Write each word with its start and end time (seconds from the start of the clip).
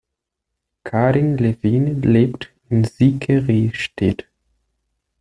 Carin 0.83 1.37
Levine 1.37 1.93
lebt 2.01 2.49
in 2.69 2.85
Syke-Ristedt. 2.85 4.25